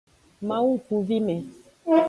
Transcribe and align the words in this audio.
Mawu 0.47 0.69
ngkuvime. 0.77 1.35